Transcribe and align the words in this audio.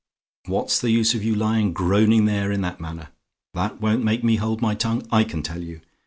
"What's 0.47 0.81
the 0.81 0.89
use 0.89 1.13
of 1.13 1.23
your 1.23 1.35
lying 1.35 1.73
groaning 1.73 2.25
there 2.25 2.51
in 2.51 2.61
that 2.61 2.81
manner? 2.81 3.09
That 3.53 3.79
won't 3.81 4.03
make 4.03 4.23
me 4.23 4.37
hold 4.37 4.59
my 4.59 4.73
tongue, 4.73 5.03
I 5.11 5.23
can 5.23 5.43
tell 5.43 5.61
you. 5.61 5.79